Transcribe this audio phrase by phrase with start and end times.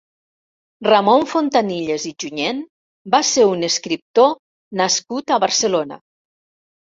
[0.85, 2.63] Ramon Fontanilles i Junyent
[3.15, 4.33] va ser un escriptor
[4.81, 6.01] nascut a Barcelona.